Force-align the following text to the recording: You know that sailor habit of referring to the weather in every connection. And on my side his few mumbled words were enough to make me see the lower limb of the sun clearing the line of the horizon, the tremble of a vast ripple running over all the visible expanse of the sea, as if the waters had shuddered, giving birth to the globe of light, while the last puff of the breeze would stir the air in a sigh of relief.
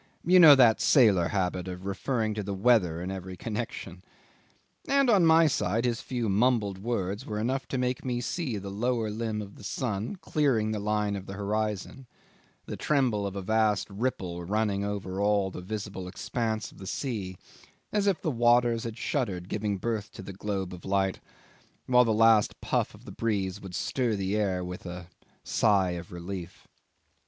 You 0.25 0.39
know 0.39 0.55
that 0.55 0.81
sailor 0.81 1.27
habit 1.27 1.67
of 1.67 1.85
referring 1.85 2.33
to 2.33 2.41
the 2.41 2.55
weather 2.55 3.03
in 3.03 3.11
every 3.11 3.37
connection. 3.37 4.03
And 4.87 5.11
on 5.11 5.27
my 5.27 5.45
side 5.45 5.85
his 5.85 6.01
few 6.01 6.27
mumbled 6.27 6.79
words 6.79 7.23
were 7.23 7.37
enough 7.37 7.67
to 7.67 7.77
make 7.77 8.03
me 8.03 8.19
see 8.19 8.57
the 8.57 8.71
lower 8.71 9.11
limb 9.11 9.43
of 9.43 9.57
the 9.57 9.63
sun 9.63 10.15
clearing 10.15 10.71
the 10.71 10.79
line 10.79 11.15
of 11.15 11.27
the 11.27 11.35
horizon, 11.35 12.07
the 12.65 12.75
tremble 12.75 13.27
of 13.27 13.35
a 13.35 13.43
vast 13.43 13.91
ripple 13.91 14.43
running 14.43 14.83
over 14.83 15.21
all 15.21 15.51
the 15.51 15.61
visible 15.61 16.07
expanse 16.07 16.71
of 16.71 16.79
the 16.79 16.87
sea, 16.87 17.37
as 17.91 18.07
if 18.07 18.23
the 18.23 18.31
waters 18.31 18.85
had 18.85 18.97
shuddered, 18.97 19.47
giving 19.49 19.77
birth 19.77 20.11
to 20.13 20.23
the 20.23 20.33
globe 20.33 20.73
of 20.73 20.83
light, 20.83 21.19
while 21.85 22.05
the 22.05 22.11
last 22.11 22.59
puff 22.59 22.95
of 22.95 23.05
the 23.05 23.11
breeze 23.11 23.61
would 23.61 23.75
stir 23.75 24.15
the 24.15 24.35
air 24.35 24.61
in 24.61 24.73
a 24.87 25.09
sigh 25.43 25.91
of 25.91 26.11
relief. 26.11 26.67